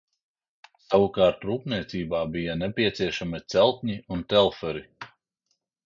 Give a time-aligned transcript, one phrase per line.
[0.85, 4.87] Savukārt rūpniecībā bija nepieciešami celtņi un telferi.